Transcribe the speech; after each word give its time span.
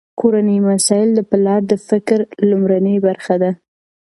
کورني 0.19 0.57
مسایل 0.69 1.09
د 1.15 1.19
پلار 1.29 1.61
د 1.71 1.73
فکر 1.89 2.19
لومړنۍ 2.49 2.95
برخه 3.07 3.35
ده. 3.41 3.51